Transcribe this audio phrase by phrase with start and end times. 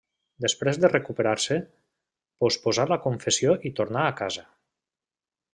[0.45, 1.57] Després de recuperar-se,
[2.45, 4.51] posposà la confessió i tornà a casa.